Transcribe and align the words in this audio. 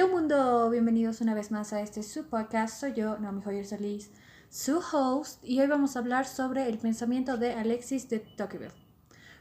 Hello 0.00 0.14
mundo, 0.14 0.70
bienvenidos 0.70 1.20
una 1.20 1.34
vez 1.34 1.50
más 1.50 1.74
a 1.74 1.82
este 1.82 2.02
su 2.02 2.24
podcast. 2.24 2.80
Soy 2.80 2.94
yo, 2.94 3.18
Naomi 3.18 3.42
Joyer 3.42 3.66
Solís, 3.66 4.10
su 4.48 4.78
host, 4.78 5.44
y 5.44 5.60
hoy 5.60 5.66
vamos 5.66 5.94
a 5.94 5.98
hablar 5.98 6.26
sobre 6.26 6.70
el 6.70 6.78
pensamiento 6.78 7.36
de 7.36 7.52
Alexis 7.52 8.08
de 8.08 8.20
Tocqueville. 8.20 8.72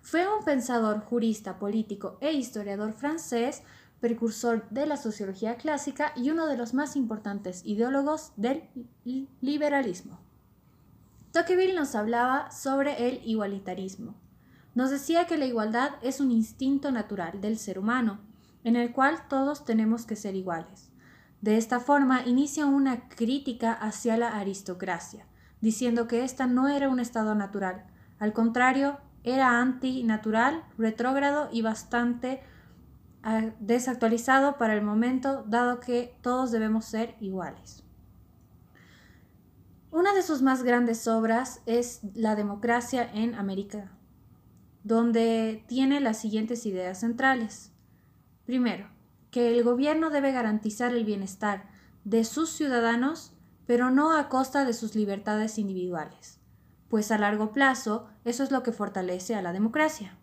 Fue 0.00 0.26
un 0.26 0.42
pensador, 0.46 1.00
jurista, 1.00 1.58
político 1.58 2.16
e 2.22 2.32
historiador 2.32 2.94
francés, 2.94 3.64
precursor 4.00 4.66
de 4.70 4.86
la 4.86 4.96
sociología 4.96 5.56
clásica 5.56 6.14
y 6.16 6.30
uno 6.30 6.46
de 6.46 6.56
los 6.56 6.72
más 6.72 6.96
importantes 6.96 7.60
ideólogos 7.66 8.32
del 8.38 8.62
liberalismo. 9.42 10.20
Tocqueville 11.32 11.74
nos 11.74 11.94
hablaba 11.94 12.50
sobre 12.50 13.10
el 13.10 13.20
igualitarismo. 13.26 14.14
Nos 14.74 14.88
decía 14.88 15.26
que 15.26 15.36
la 15.36 15.44
igualdad 15.44 15.90
es 16.00 16.18
un 16.18 16.30
instinto 16.30 16.90
natural 16.92 17.42
del 17.42 17.58
ser 17.58 17.78
humano 17.78 18.20
en 18.66 18.74
el 18.74 18.90
cual 18.90 19.28
todos 19.28 19.64
tenemos 19.64 20.06
que 20.06 20.16
ser 20.16 20.34
iguales. 20.34 20.90
De 21.40 21.56
esta 21.56 21.78
forma 21.78 22.26
inicia 22.26 22.66
una 22.66 23.08
crítica 23.08 23.72
hacia 23.72 24.16
la 24.16 24.36
aristocracia, 24.36 25.24
diciendo 25.60 26.08
que 26.08 26.24
ésta 26.24 26.48
no 26.48 26.66
era 26.66 26.88
un 26.88 26.98
estado 26.98 27.36
natural, 27.36 27.86
al 28.18 28.32
contrario, 28.32 28.98
era 29.22 29.60
antinatural, 29.60 30.64
retrógrado 30.76 31.48
y 31.52 31.62
bastante 31.62 32.40
ah, 33.22 33.50
desactualizado 33.60 34.58
para 34.58 34.74
el 34.74 34.82
momento, 34.82 35.44
dado 35.46 35.78
que 35.78 36.18
todos 36.20 36.50
debemos 36.50 36.86
ser 36.86 37.14
iguales. 37.20 37.84
Una 39.92 40.12
de 40.12 40.22
sus 40.22 40.42
más 40.42 40.64
grandes 40.64 41.06
obras 41.06 41.62
es 41.66 42.00
La 42.14 42.34
democracia 42.34 43.08
en 43.14 43.36
América, 43.36 43.92
donde 44.82 45.64
tiene 45.68 46.00
las 46.00 46.18
siguientes 46.18 46.66
ideas 46.66 46.98
centrales. 46.98 47.75
Primero, 48.46 48.88
que 49.30 49.50
el 49.50 49.62
gobierno 49.64 50.08
debe 50.08 50.32
garantizar 50.32 50.94
el 50.94 51.04
bienestar 51.04 51.68
de 52.04 52.24
sus 52.24 52.50
ciudadanos, 52.50 53.34
pero 53.66 53.90
no 53.90 54.16
a 54.16 54.28
costa 54.28 54.64
de 54.64 54.72
sus 54.72 54.94
libertades 54.94 55.58
individuales, 55.58 56.40
pues 56.88 57.10
a 57.10 57.18
largo 57.18 57.52
plazo 57.52 58.08
eso 58.24 58.44
es 58.44 58.52
lo 58.52 58.62
que 58.62 58.72
fortalece 58.72 59.34
a 59.34 59.42
la 59.42 59.52
democracia. 59.52 60.16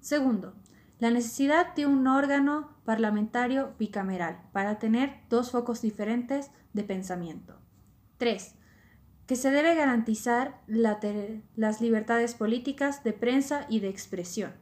Segundo, 0.00 0.54
la 0.98 1.12
necesidad 1.12 1.74
de 1.76 1.86
un 1.86 2.08
órgano 2.08 2.76
parlamentario 2.84 3.74
bicameral 3.78 4.40
para 4.52 4.80
tener 4.80 5.20
dos 5.30 5.52
focos 5.52 5.80
diferentes 5.80 6.50
de 6.72 6.82
pensamiento. 6.82 7.60
Tres, 8.16 8.56
que 9.26 9.36
se 9.36 9.52
debe 9.52 9.76
garantizar 9.76 10.60
las 10.66 11.80
libertades 11.80 12.34
políticas 12.34 13.04
de 13.04 13.12
prensa 13.12 13.66
y 13.68 13.78
de 13.78 13.88
expresión. 13.88 14.54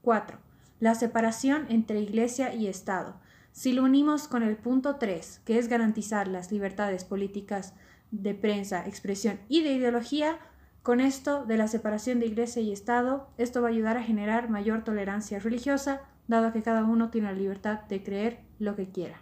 Cuatro, 0.00 0.38
la 0.80 0.94
separación 0.94 1.66
entre 1.68 2.00
Iglesia 2.00 2.54
y 2.54 2.66
Estado. 2.66 3.16
Si 3.52 3.72
lo 3.72 3.84
unimos 3.84 4.28
con 4.28 4.42
el 4.42 4.56
punto 4.56 4.96
3, 4.96 5.40
que 5.44 5.58
es 5.58 5.68
garantizar 5.68 6.28
las 6.28 6.52
libertades 6.52 7.04
políticas 7.04 7.74
de 8.10 8.34
prensa, 8.34 8.86
expresión 8.86 9.40
y 9.48 9.62
de 9.62 9.72
ideología, 9.72 10.38
con 10.82 11.00
esto 11.00 11.44
de 11.46 11.56
la 11.56 11.66
separación 11.66 12.20
de 12.20 12.26
Iglesia 12.26 12.62
y 12.62 12.72
Estado, 12.72 13.28
esto 13.38 13.60
va 13.60 13.68
a 13.68 13.70
ayudar 13.70 13.96
a 13.96 14.04
generar 14.04 14.50
mayor 14.50 14.84
tolerancia 14.84 15.38
religiosa, 15.38 16.02
dado 16.28 16.52
que 16.52 16.62
cada 16.62 16.84
uno 16.84 17.10
tiene 17.10 17.32
la 17.32 17.38
libertad 17.38 17.80
de 17.88 18.02
creer 18.02 18.40
lo 18.58 18.76
que 18.76 18.90
quiera. 18.90 19.20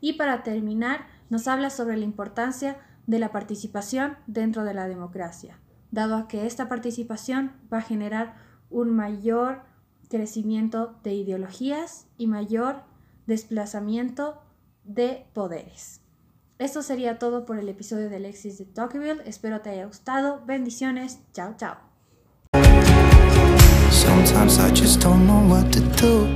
Y 0.00 0.14
para 0.14 0.42
terminar, 0.42 1.06
nos 1.28 1.48
habla 1.48 1.70
sobre 1.70 1.96
la 1.96 2.04
importancia 2.04 2.78
de 3.06 3.18
la 3.18 3.32
participación 3.32 4.16
dentro 4.26 4.64
de 4.64 4.74
la 4.74 4.88
democracia, 4.88 5.58
dado 5.90 6.28
que 6.28 6.46
esta 6.46 6.68
participación 6.68 7.52
va 7.72 7.78
a 7.78 7.82
generar 7.82 8.36
un 8.70 8.94
mayor 8.94 9.62
crecimiento 10.08 10.96
de 11.02 11.14
ideologías 11.14 12.06
y 12.16 12.26
mayor 12.26 12.82
desplazamiento 13.26 14.40
de 14.84 15.26
poderes. 15.32 16.00
Esto 16.58 16.82
sería 16.82 17.18
todo 17.18 17.44
por 17.44 17.58
el 17.58 17.68
episodio 17.68 18.08
de 18.08 18.16
Alexis 18.16 18.58
de 18.58 18.64
Tocqueville. 18.64 19.20
Espero 19.26 19.60
te 19.60 19.70
haya 19.70 19.86
gustado. 19.86 20.40
Bendiciones. 20.46 21.18
Chao, 21.32 21.54
chao. 21.56 21.76
Sometimes 23.90 24.58
I 24.58 24.70
just 24.70 25.02
don't 25.02 25.26
know 25.26 25.42
what 25.48 25.70
to 25.72 25.80
do. 26.00 26.26